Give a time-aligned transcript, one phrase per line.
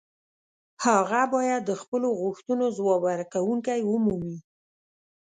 [0.85, 4.37] هغه باید د خپلو غوښتنو ځواب ورکوونکې ومومي.